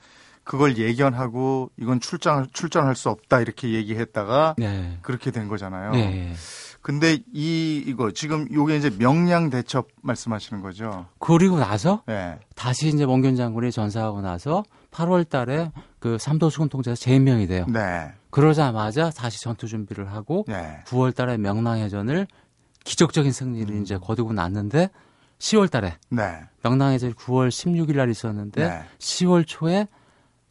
[0.46, 4.98] 그걸 예견하고 이건 출장 출전할 수 없다 이렇게 얘기했다가 네.
[5.02, 5.90] 그렇게 된 거잖아요.
[5.90, 6.32] 네.
[6.80, 11.06] 근데 이 이거 지금 요게 이제 명량 대첩 말씀하시는 거죠.
[11.18, 12.38] 그리고 나서 네.
[12.54, 17.66] 다시 이제 원균 장군이 전사하고 나서 8월 달에 그 삼도 수군 통제에서 재임명이 돼요.
[17.68, 18.12] 네.
[18.30, 20.78] 그러자마자 다시 전투 준비를 하고 네.
[20.87, 22.28] 9월 달에 명랑해전을
[22.85, 23.82] 기적적인 승리를 음.
[23.82, 24.90] 이제 거두고 났는데
[25.40, 26.38] 10월 달에 네.
[26.62, 28.85] 명랑해전이 9월 16일 날 있었는데 네.
[29.00, 29.88] 10월 초에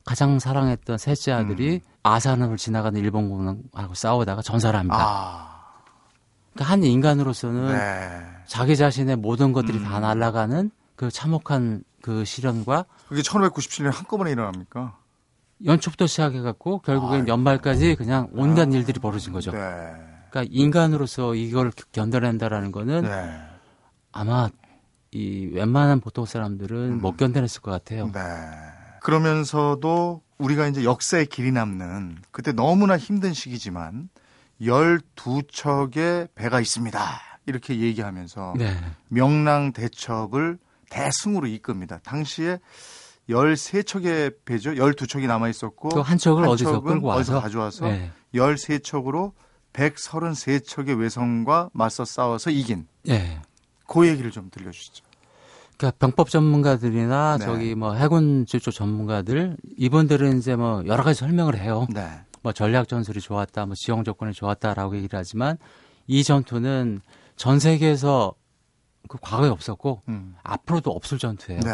[0.05, 1.89] 가장 사랑했던 셋째 아들이 음.
[2.03, 4.97] 아산을 지나가는 일본군하고 싸우다가 전사를 합니다.
[4.99, 5.73] 아,
[6.53, 8.25] 그러니까 한 인간으로서는 네.
[8.45, 10.01] 자기 자신의 모든 것들이 다 음.
[10.03, 14.95] 날아가는 그 참혹한 그 시련과 그게 1597년에 한꺼번에 일어납니까?
[15.65, 17.27] 연초부터 시작해갖고 결국엔 아이고.
[17.27, 19.51] 연말까지 그냥 온갖 일들이 벌어진 거죠.
[19.51, 19.59] 네.
[20.29, 23.39] 그러니까 인간으로서 이걸 견뎌낸다라는 거는 네.
[24.11, 24.49] 아마
[25.11, 27.01] 이 웬만한 보통 사람들은 음.
[27.01, 28.11] 못 견뎌냈을 것 같아요.
[28.13, 28.21] 네.
[29.05, 34.09] 그러면서도 우리가 이제 역사에 길이 남는 그때 너무나 힘든 시기지만
[34.59, 36.99] 12척의 배가 있습니다.
[37.45, 38.75] 이렇게 얘기하면서 네.
[39.09, 40.57] 명랑 대첩을
[40.89, 41.99] 대승으로 이끕니다.
[41.99, 42.57] 당시에
[43.29, 44.71] 13척의 배죠.
[44.71, 48.11] 12척이 남아 있었고 그한 척을 한 어디서 끌고 어디서 와서 가져와서 네.
[48.33, 49.33] 13척으로
[49.73, 53.39] 133척의 외성과 맞서 싸워서 이긴 네.
[53.85, 55.05] 그 얘기를 좀 들려 주시죠.
[55.77, 57.45] 그러니까 병법 전문가들이나 네.
[57.45, 61.87] 저기 뭐 해군 쪽 전문가들 이분들은 이제 뭐 여러 가지 설명을 해요.
[61.93, 62.07] 네.
[62.41, 65.57] 뭐 전략 전술이 좋았다, 뭐 지형 조건이 좋았다라고 얘기를 하지만
[66.07, 67.01] 이 전투는
[67.35, 68.33] 전 세계에서
[69.07, 70.35] 그 과거에 없었고 음.
[70.43, 71.59] 앞으로도 없을 전투예요.
[71.61, 71.71] 네.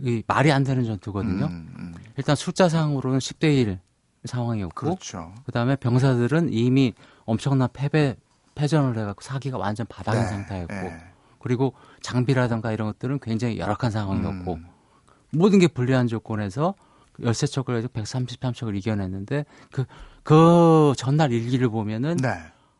[0.00, 1.46] 이 말이 안 되는 전투거든요.
[1.46, 1.94] 음, 음.
[2.16, 3.80] 일단 숫자상으로는 10대 1
[4.24, 5.34] 상황이었고 그렇죠.
[5.44, 8.16] 그다음에 병사들은 이미 엄청난 패배
[8.54, 11.00] 패전을 해갖고 사기가 완전 바닥인 네, 상태였고 네.
[11.38, 14.66] 그리고 장비라든가 이런 것들은 굉장히 열악한 상황이었고 음.
[15.30, 16.74] 모든 게 불리한 조건에서
[17.20, 19.84] 13척을 해서 133척을 이겨냈는데 그,
[20.22, 22.30] 그 전날 일기를 보면은 네.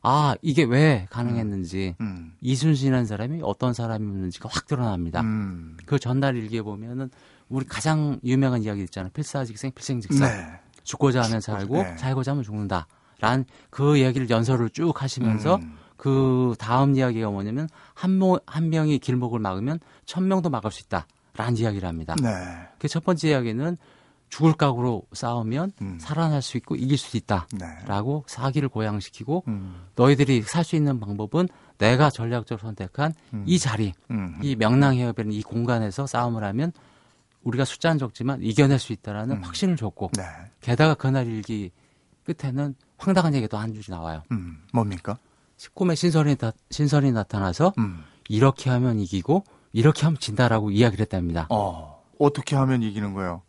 [0.03, 2.33] 아, 이게 왜 가능했는지 음.
[2.41, 5.23] 이순신이라는 사람이 어떤 사람이었는지가 확 드러납니다.
[5.23, 5.77] 음.
[5.87, 7.11] 그 전날 일기에 보면은
[7.49, 9.11] 우리 가장 유명한 이야기 있잖아요.
[9.13, 10.29] 필사직생, 필생직사.
[10.29, 10.61] 네.
[10.85, 11.97] 죽고자 하면 살고, 네.
[11.99, 12.87] 살고자 하면 죽는다.
[13.21, 15.77] 란 그 얘기를 연설을 쭉 하시면서 음.
[15.99, 21.07] 그 다음 이야기가 뭐냐면 한, 명, 한 명이 길목을 막으면 천 명도 막을 수 있다.
[21.37, 22.17] 라는 이야기를 합니다.
[22.23, 22.31] 네.
[22.79, 23.77] 그 첫 번째 이야기는
[24.31, 25.99] 죽을 각오로 싸우면 음.
[26.01, 27.47] 살아날 수 있고 이길 수 있다.
[27.53, 27.67] 네.
[27.87, 29.87] 라고 사기를 고양시키고 음.
[29.97, 33.45] 너희들이 살 수 있는 방법은 내가 전략적으로 선택한 음.
[33.47, 34.39] 이 자리, 음.
[34.43, 36.73] 이 명랑해협이라는 이 공간에서 싸움을 하면
[37.43, 39.43] 우리가 숫자는 적지만 이겨낼 수 있다라는 음.
[39.43, 40.23] 확신을 줬고 네.
[40.61, 41.71] 게다가 그날 일기
[42.25, 44.23] 끝에는 황당한 얘기도 한 줄이 나와요.
[44.33, 44.63] 음.
[44.73, 45.17] 뭡니까?
[45.75, 48.05] 꿈에 신선이, 다- 신선이 나타나서 음.
[48.29, 51.47] 이렇게 하면 이기고 이렇게 하면 진다라고 이야기를 했답니다.
[51.51, 52.03] 어.
[52.19, 53.43] 어떻게 하면 이기는 거예요?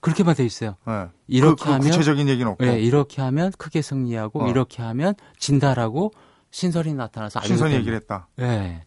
[0.00, 0.76] 그렇게 돼 있어요.
[0.86, 1.06] 네.
[1.28, 2.66] 이렇게 그, 그 하면 구체적인 얘기는 없고.
[2.66, 4.48] 예, 이렇게 하면 크게 승리하고 어.
[4.48, 6.12] 이렇게 하면 진다라고
[6.50, 7.74] 신설이 나타나서 신선이.
[7.74, 8.28] 얘기를 했다.
[8.40, 8.84] 예.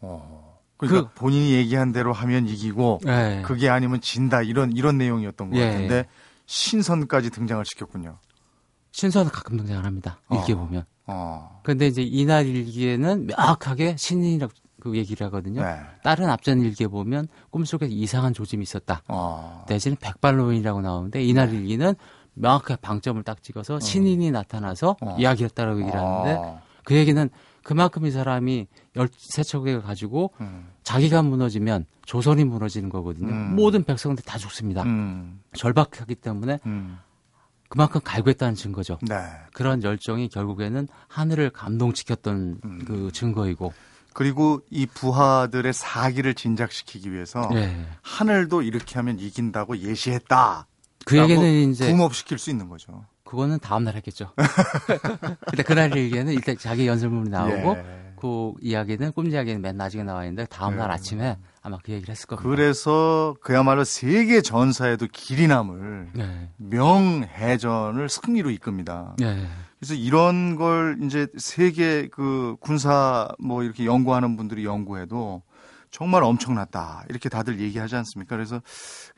[0.00, 0.60] 어.
[0.76, 3.42] 그러니까 본인이 얘기한 대로 하면 이기고 예.
[3.44, 5.66] 그게 아니면 진다 이런 이런 내용이었던 것 예.
[5.66, 6.06] 같은데
[6.46, 8.18] 신선까지 등장을 시켰군요.
[8.92, 10.20] 신선은 가끔 등장을 합니다.
[10.28, 10.36] 어.
[10.36, 10.84] 일기에 보면.
[11.06, 11.60] 어.
[11.62, 15.62] 근데 이제 이날 일기에는 명확하게 신인이라고 그 얘기를 하거든요.
[15.62, 15.76] 네.
[16.02, 19.02] 다른 앞전 일기에 보면 꿈속에 이상한 조짐이 있었다.
[19.08, 19.64] 어.
[19.68, 21.58] 내지는 백발로인이라고 나오는데 이날 네.
[21.58, 21.94] 일기는
[22.34, 25.16] 명확하게 방점을 딱 찍어서 신인이 나타나서 어.
[25.18, 26.60] 이야기했다라고 얘기를 하는데 어.
[26.84, 27.28] 그 얘기는
[27.62, 30.68] 그만큼 이 사람이 열세 척을 가지고 음.
[30.84, 33.28] 자기가 무너지면 조선이 무너지는 거거든요.
[33.32, 33.56] 음.
[33.56, 34.84] 모든 백성들 다 죽습니다.
[34.84, 35.40] 음.
[35.54, 36.98] 절박하기 때문에 음.
[37.68, 38.98] 그만큼 갈구했다는 증거죠.
[39.02, 39.16] 네.
[39.52, 42.84] 그런 열정이 결국에는 하늘을 감동시켰던 음.
[42.86, 43.72] 그 증거이고.
[44.12, 47.86] 그리고 이 부하들의 사기를 진작시키기 위해서 예.
[48.00, 50.66] 하늘도 이렇게 하면 이긴다고 예시했다.
[51.04, 53.04] 그 얘기는 이제 붐업시킬 수 있는 거죠.
[53.24, 54.32] 그거는 다음 날 했겠죠.
[55.50, 58.05] 근데 그날 얘기는 일단 자기 연설문이 나오고 예.
[58.16, 60.94] 그 이야기는 꿈 이야기는 맨 나중에 나와 있는데 다음 날 예.
[60.94, 62.48] 아침에 아마 그 얘기를 했을 겁니다.
[62.48, 66.50] 그래서 그야말로 세계 전사에도 길이 남을 네.
[66.56, 69.16] 명해전을 승리로 이끕니다.
[69.18, 69.46] 네.
[69.78, 75.42] 그래서 이런 걸 이제 세계 그 군사 뭐 이렇게 연구하는 분들이 연구해도
[75.90, 77.04] 정말 엄청났다.
[77.08, 78.36] 이렇게 다들 얘기하지 않습니까?
[78.36, 78.60] 그래서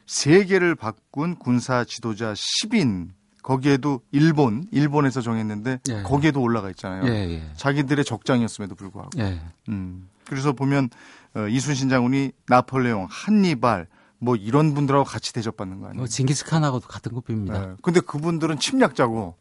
[0.07, 3.18] 세계를 바꾼 군사 지도자 10인
[3.49, 6.03] 거기에도 일본, 일본에서 정했는데 예.
[6.03, 7.07] 거기에도 올라가 있잖아요.
[7.07, 7.43] 예, 예.
[7.57, 9.09] 자기들의 적장이었음에도 불구하고.
[9.17, 9.41] 예.
[9.71, 10.07] 음.
[10.27, 10.91] 그래서 보면
[11.35, 13.87] 어, 이순신 장군이 나폴레옹, 한니발
[14.19, 15.97] 뭐 이런 분들하고 같이 대접받는 거 아니에요?
[15.97, 17.59] 뭐 징기스칸하고도 같은 급입니다.
[17.59, 17.75] 네.
[17.81, 19.35] 근데 그분들은 침략자고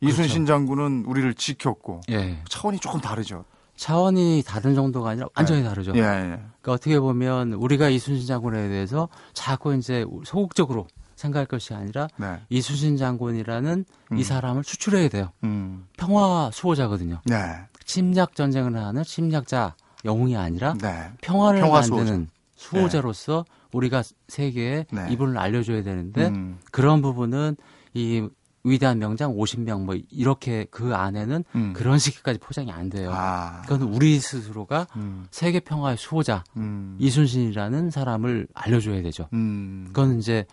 [0.00, 2.42] 이순신 장군은 우리를 지켰고 예.
[2.48, 3.44] 차원이 조금 다르죠.
[3.76, 5.92] 차원이 다른 정도가 아니라 완전히 다르죠.
[5.94, 6.02] 예, 예.
[6.02, 12.40] 그러니까 어떻게 보면 우리가 이순신 장군에 대해서 자꾸 이제 소극적으로 생각할 것이 아니라 네.
[12.48, 14.16] 이순신 장군이라는 음.
[14.18, 15.30] 이 사람을 추출해야 돼요.
[15.44, 15.86] 음.
[15.96, 17.20] 평화 수호자거든요.
[17.26, 17.36] 네.
[17.84, 19.74] 침략 전쟁을 하는 침략자
[20.04, 21.10] 영웅이 아니라 네.
[21.20, 25.06] 평화를 평화 만드는 수호자 로서 우리가 세계에 네.
[25.10, 26.58] 이분을 알려줘야 되는데 음.
[26.70, 27.56] 그런 부분은
[27.94, 28.28] 이
[28.64, 31.72] 위대한 명장 50명 뭐 이렇게 그 안에는 음.
[31.74, 33.10] 그런 식까지 포장이 안 돼요.
[33.12, 33.60] 아.
[33.62, 35.26] 그건 우리 스스로가 음.
[35.30, 36.96] 세계 평화의 수호자 음.
[36.98, 39.28] 이순신이라는 사람을 알려줘야 되죠.
[39.34, 39.84] 음.
[39.88, 40.46] 그건 이제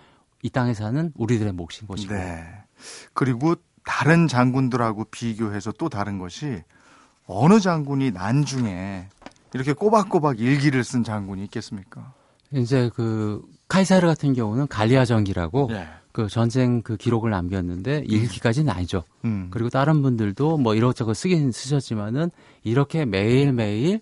[0.44, 2.14] 이 땅에 사는 우리들의 몫인 것이고.
[2.14, 2.44] 네.
[3.14, 6.64] 그리고 다른 장군들하고 비교해서 또 다른 것이
[7.26, 9.08] 어느 장군이 난중에
[9.54, 12.14] 이렇게 꼬박꼬박 일기를 쓴 장군이 있겠습니까?
[12.54, 15.88] 이제 그 카이사르 같은 경우는 갈리아 전기라고 예.
[16.12, 19.04] 그 전쟁 그 기록을 남겼는데 일기까지는 아니죠.
[19.24, 19.48] 음.
[19.52, 22.32] 그리고 다른 분들도 뭐 이것저것 쓰긴 쓰셨지만은
[22.64, 24.02] 이렇게 매일매일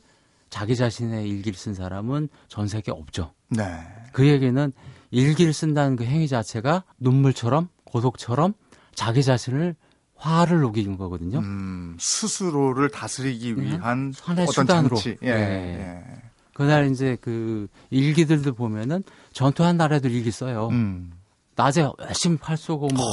[0.49, 3.33] 자기 자신의 일기를 쓴 사람은 전 세계에 없죠.
[3.49, 3.63] 네.
[4.11, 4.73] 그 얘기는
[5.11, 8.53] 일기를 쓴다는 그 행위 자체가 눈물처럼 고독처럼
[8.93, 9.75] 자기 자신을
[10.15, 11.39] 화를 녹이는 거거든요.
[11.39, 13.61] 음, 스스로를 다스리기 네.
[13.61, 14.97] 위한 하나의 어떤 수단으로.
[14.97, 15.17] 장치.
[15.21, 15.33] 예.
[15.33, 15.41] 네.
[15.79, 16.21] 예.
[16.53, 20.67] 그날 이제 그 일기들도 보면은 전투한 날에도 일기 써요.
[20.71, 21.13] 음.
[21.55, 23.05] 낮에 열심히 팔 쏘고 뭐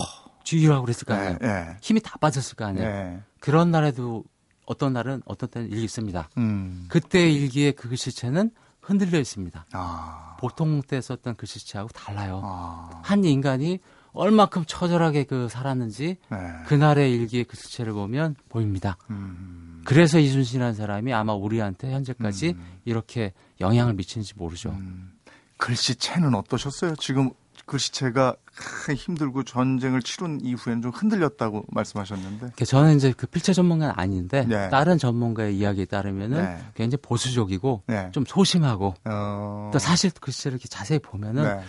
[0.42, 1.38] 주의하고 그랬을 거 아니에요.
[1.42, 1.46] 예.
[1.46, 1.76] 예.
[1.80, 2.86] 힘이 다 빠졌을 거 아니에요.
[2.86, 3.20] 예.
[3.38, 4.24] 그런 날에도
[4.66, 6.28] 어떤 날은 어떤 때는 일기 씁니다.
[6.38, 6.86] 음.
[6.88, 8.50] 그때 일기의 그 글씨체는
[8.86, 9.66] 흔들려 있습니다.
[9.72, 10.36] 아.
[10.38, 12.40] 보통 때 썼던 글씨체하고 달라요.
[12.44, 13.00] 아.
[13.02, 13.80] 한 인간이
[14.12, 16.38] 얼마큼 처절하게 그 살았는지 네.
[16.66, 18.96] 그날의 일기의 글씨체를 보면 보입니다.
[19.10, 19.82] 음.
[19.84, 22.78] 그래서 이순신이라는 사람이 아마 우리한테 현재까지 음.
[22.84, 24.70] 이렇게 영향을 미치는지 모르죠.
[24.70, 25.12] 음.
[25.58, 26.94] 글씨체는 어떠셨어요?
[26.96, 27.30] 지금
[27.66, 28.45] 글씨체가 크,
[28.94, 32.38] 힘들고 전쟁을 치룬 이후에는 좀 흔들렸다고 말씀하셨는데.
[32.38, 34.68] 그러니까 저는 이제 그 필체 전문가는 아닌데 네.
[34.68, 36.58] 다른 전문가의 이야기에 따르면은 네.
[36.74, 38.10] 굉장히 보수적이고 네.
[38.12, 39.70] 좀 소심하고 어.
[39.72, 41.60] 또 사실 글씨를 이렇게 자세히 보면은 네.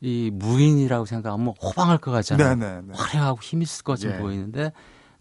[0.00, 2.54] 이 무인이라고 생각하면 호방할 것 같잖아요.
[2.54, 2.92] 네, 네, 네.
[2.94, 4.20] 화려하고 힘 있을 것처럼 예.
[4.20, 4.72] 보이는데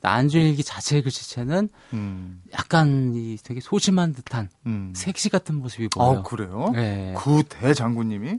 [0.02, 2.42] 난주일기 자체의 글씨체는 음.
[2.54, 4.94] 약간 이 되게 소심한 듯한 음.
[4.96, 6.20] 색시 같은 모습이 보여요.
[6.20, 6.72] 아, 그래요?
[6.74, 7.16] 네.
[7.18, 8.38] 그 대장군님이?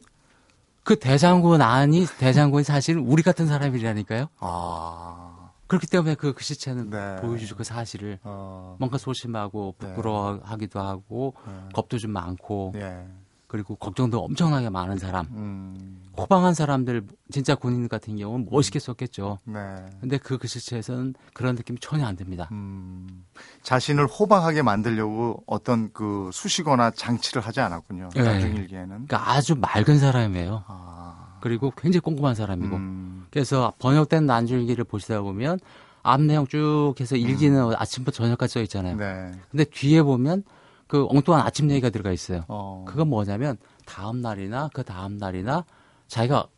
[0.86, 4.28] 그 대장군 아니 대장군이 사실 우리 같은 사람이라니까요.
[4.38, 5.50] 아.
[5.66, 7.16] 그렇기 때문에 그 글씨체는 네.
[7.16, 8.20] 보여주죠 그 사실을.
[8.22, 8.76] 어.
[8.78, 9.88] 뭔가 소심하고 네.
[9.88, 11.52] 부끄러워하기도 하고 네.
[11.74, 13.04] 겁도 좀 많고 예.
[13.48, 15.26] 그리고 걱정도 엄청나게 많은 사람.
[15.32, 16.05] 음.
[16.18, 19.38] 호방한 사람들 진짜 군인 같은 경우는 멋있게 썼겠죠.
[19.44, 19.58] 네.
[20.00, 22.48] 근데 그 글씨체에서는 그런 느낌이 전혀 안 듭니다.
[22.52, 23.24] 음.
[23.62, 28.10] 자신을 호방하게 만들려고 어떤 그 수식어나 장치를 하지 않았군요.
[28.14, 28.22] 네.
[28.22, 28.88] 난중일기에는.
[28.88, 30.64] 그러니까 아주 맑은 사람이에요.
[30.66, 31.38] 아.
[31.40, 32.76] 그리고 굉장히 꼼꼼한 사람이고.
[32.76, 33.26] 음.
[33.30, 35.58] 그래서 번역된 난중일기를 보시다 보면
[36.02, 38.96] 앞 내용 쭉 해서 일기는 아침부터 저녁까지 써 있잖아요.
[38.96, 39.32] 네.
[39.50, 40.44] 근데 뒤에 보면
[40.86, 42.44] 그 엉뚱한 아침 얘기가 들어가 있어요.
[42.48, 42.84] 어.
[42.86, 45.64] 그건 뭐냐면 다음 날이나 그 다음 날이나
[46.08, 46.48] 자기가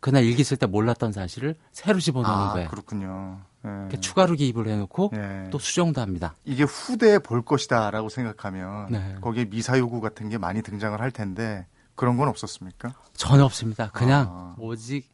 [0.00, 2.68] 그날 일기 쓸 때 몰랐던 사실을 새로 집어넣는 아, 거예요.
[2.68, 3.40] 그렇군요.
[3.64, 3.98] 예.
[3.98, 5.48] 추가로 기입을 해놓고 예.
[5.50, 6.34] 또 수정도 합니다.
[6.44, 9.16] 이게 후대에 볼 것이다라고 생각하면 네.
[9.22, 12.92] 거기에 미사 요구 같은 게 많이 등장을 할 텐데 그런 건 없었습니까?
[13.14, 13.90] 전혀 없습니다.
[13.92, 14.54] 그냥 아.
[14.58, 15.08] 오직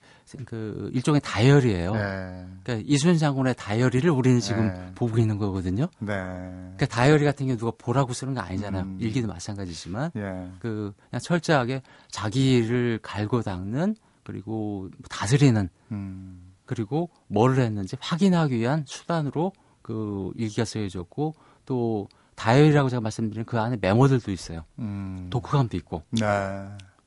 [0.44, 1.92] 그 일종의 다이어리예요.
[1.92, 2.46] 네.
[2.62, 4.92] 그러니까 이순신 장군의 다이어리를 우리는 지금 네.
[4.94, 5.88] 보고 있는 거거든요.
[5.98, 6.12] 네.
[6.14, 8.82] 그러니까 다이어리 같은 게 누가 보라고 쓰는 거 아니잖아요.
[8.82, 8.98] 음.
[9.00, 10.50] 일기도 마찬가지지만 예.
[10.58, 16.52] 그 그냥 철저하게 자기를 갈고 닦는 그리고 다스리는 음.
[16.66, 21.34] 그리고 뭐를 했는지 확인하기 위한 수단으로 그 일기가 쓰여졌고
[21.66, 24.64] 또 다이어리라고 제가 말씀드린 그 안에 메모들도 있어요.
[24.78, 25.26] 음.
[25.30, 26.22] 독후감도 있고 네.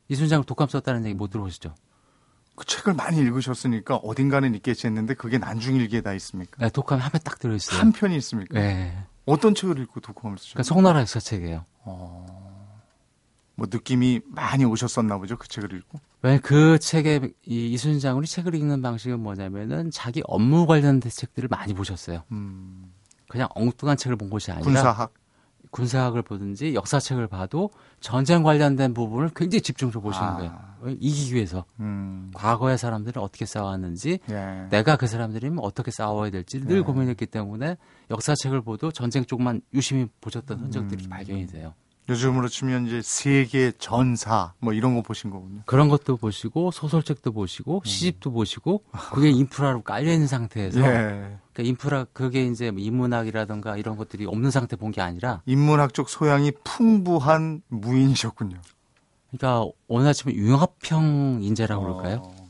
[0.09, 1.73] 이순장을 독감 썼다는 얘기 못 들어보시죠?
[2.56, 6.58] 그 책을 많이 읽으셨으니까 어딘가는 있겠지 했는데 그게 난중일기에 다 있습니까?
[6.60, 7.80] 네, 독감이 한편 딱 들어있어요.
[7.80, 8.60] 한 편이 있습니까?
[8.60, 8.96] 네.
[9.26, 10.54] 어떤 책을 읽고 독후감을 쓰셨어요?
[10.54, 11.66] 그러니까 송나라 역사 책이에요.
[13.56, 16.00] 뭐 느낌이 많이 오셨었나 보죠 그 책을 읽고.
[16.24, 21.74] 왜 그 책에 이 이순신 장군이 책을 읽는 방식은 뭐냐면은 자기 업무 관련된 책들을 많이
[21.74, 22.24] 보셨어요.
[22.32, 22.92] 음.
[23.28, 25.13] 그냥 엉뚱한 책을 본 것이 아니라 군사학.
[25.73, 30.38] 군사학을 보든지 역사책을 봐도 전쟁 관련된 부분을 굉장히 집중적으로 보시는 아.
[30.38, 30.59] 거예요.
[30.81, 30.93] 왜?
[30.99, 32.31] 이기기 위해서 음.
[32.33, 34.67] 과거의 사람들은 어떻게 싸웠는지 예.
[34.69, 36.81] 내가 그 사람들이면 어떻게 싸워야 될지 늘 네.
[36.81, 37.77] 고민했기 때문에
[38.12, 40.63] 역사책을 보도 전쟁 쪽만 유심히 보셨던 음.
[40.65, 41.73] 흔적들이 발견이 돼요.
[42.09, 45.62] 요즘으로 치면 이제 세계 전사 뭐 이런 거 보신 거군요.
[45.65, 48.83] 그런 것도 보시고 소설책도 보시고 시집도 보시고
[49.13, 51.38] 그게 인프라로 깔려 있는 상태에서 예.
[51.54, 56.52] 그러니까 인프라 그게 이제 뭐 인문학이라든가 이런 것들이 없는 상태 본 게 아니라 인문학적 소양이
[56.63, 58.60] 풍부한 무인이셨군요.
[59.32, 62.22] 그러니까 오늘 아침에 융합형 인재라고 그럴까요?
[62.24, 62.50] 어.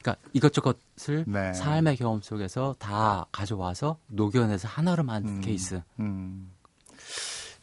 [0.00, 1.52] 그러니까 이것저것을 네.
[1.52, 5.40] 삶의 경험 속에서 다 가져와서 녹여내서 하나로 만든 음.
[5.40, 5.82] 케이스.
[6.00, 6.50] 음.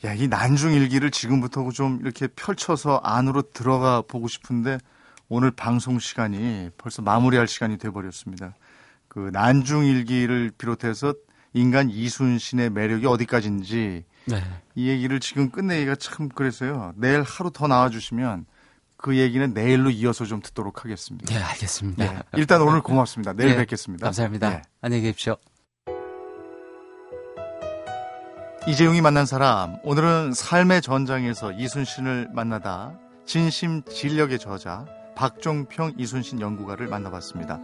[0.05, 4.77] 야, 이 난중일기를 지금부터 좀 이렇게 펼쳐서 안으로 들어가 보고 싶은데
[5.27, 8.55] 오늘 방송 시간이 벌써 마무리할 시간이 돼버렸습니다.
[9.09, 11.13] 그 난중일기를 비롯해서
[11.53, 14.43] 인간 이순신의 매력이 어디까지인지 네.
[14.75, 16.93] 이 얘기를 지금 끝내기가 참 그래서요.
[16.95, 18.45] 내일 하루 더 나와주시면
[18.95, 21.33] 그 얘기는 내일로 이어서 좀 듣도록 하겠습니다.
[21.33, 22.13] 네, 알겠습니다.
[22.13, 22.19] 네.
[22.33, 23.33] 일단 오늘 고맙습니다.
[23.33, 24.05] 내일 네, 뵙겠습니다.
[24.05, 24.49] 감사합니다.
[24.49, 24.61] 네.
[24.81, 25.37] 안녕히 계십시오.
[28.67, 32.93] 이재용이 만난 사람 오늘은 삶의 전장에서 이순신을 만나다
[33.25, 37.59] 진심 진력의 저자 박종평, 이순신 연구가를 만나봤습니다.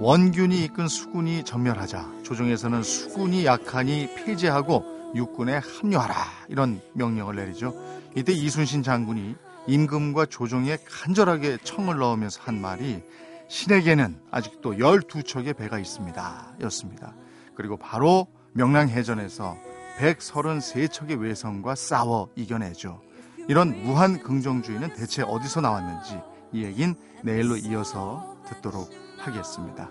[0.00, 6.14] 원균이 이끈 수군이 전멸하자 조정에서는 수군이 약하니 폐지하고 육군에 합류하라
[6.48, 7.74] 이런 명령을 내리죠.
[8.14, 9.34] 이때 이순신 장군이
[9.66, 13.02] 임금과 조정에 간절하게 청을 넣으면서 한 말이
[13.48, 16.54] 신에게는 아직도 12척의 배가 있습니다.
[16.62, 17.14] 였습니다.
[17.56, 19.56] 그리고 바로 명랑해전에서
[19.98, 23.00] 133척의 외성과 싸워 이겨내죠.
[23.48, 26.20] 이런 무한 긍정주의는 대체 어디서 나왔는지
[26.52, 29.90] 이 얘긴 내일로 이어서 듣도록 하겠습니다.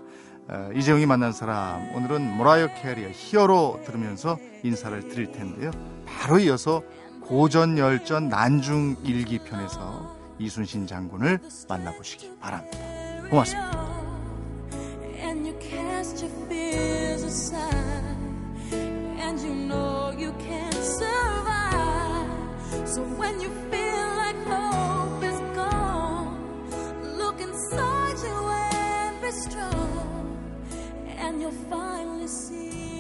[0.49, 5.71] 어, 이재용이 만난 사람 오늘은 모라이어 캐리의 히어로 들으면서 인사를 드릴 텐데요.
[6.05, 6.83] 바로 이어서
[7.21, 12.77] 고전 열전 난중 일기 편에서 이순신 장군을 만나보시기 바랍니다.
[13.29, 13.97] 고맙습니다.
[22.85, 23.76] So when you feel
[29.31, 30.37] strong,
[31.17, 32.96] and you'll finally see.